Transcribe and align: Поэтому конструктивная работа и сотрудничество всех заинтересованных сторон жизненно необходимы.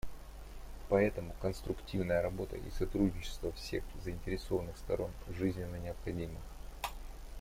Поэтому 0.89 1.35
конструктивная 1.43 2.23
работа 2.23 2.55
и 2.55 2.71
сотрудничество 2.71 3.51
всех 3.51 3.83
заинтересованных 4.03 4.75
сторон 4.79 5.11
жизненно 5.37 5.75
необходимы. 5.75 6.39